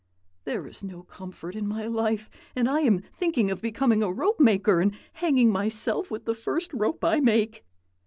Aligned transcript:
There 0.45 0.65
is 0.65 0.83
no 0.83 1.03
comfort 1.03 1.55
in 1.55 1.67
my 1.67 1.85
life, 1.85 2.27
and 2.55 2.67
I 2.67 2.79
am 2.79 3.03
thinking 3.13 3.51
of 3.51 3.61
becoming 3.61 4.01
a 4.01 4.11
rope 4.11 4.39
maker 4.39 4.81
and 4.81 4.97
hanging 5.13 5.51
myself 5.51 6.09
with 6.09 6.25
the 6.25 6.33
first 6.33 6.73
rope 6.73 7.03
I 7.05 7.19
make.' 7.19 7.63